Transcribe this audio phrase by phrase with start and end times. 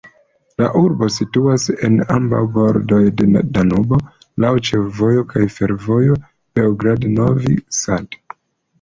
[0.61, 4.01] La urbo situas en ambaŭ bordoj de Danubo,
[4.47, 6.21] laŭ ĉefvojo kaj fervojo
[6.59, 8.23] Beogrado-Novi Sad.